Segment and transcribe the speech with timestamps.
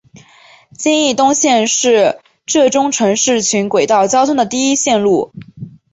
[0.75, 2.17] 金义东线是
[2.47, 5.31] 浙中城市群轨道交通的第一条线路。